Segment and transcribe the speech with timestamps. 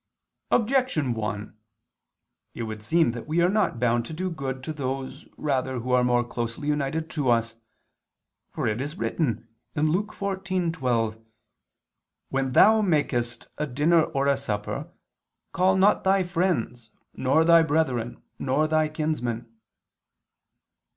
[0.49, 1.55] Objection 1:
[2.55, 5.91] It would seem that we are not bound to do good to those rather who
[5.91, 7.57] are more closely united to us.
[8.49, 11.21] For it is written (Luke 14:12):
[12.29, 14.89] "When thou makest a dinner or a supper,
[15.51, 19.55] call not thy friends, nor thy brethren, nor thy kinsmen."